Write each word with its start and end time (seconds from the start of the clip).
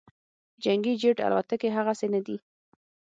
جنګي 0.63 0.93
جیټ 1.01 1.17
الوتکې 1.25 1.69
هغسې 1.77 2.07
نه 2.13 2.21
دي 2.25 2.37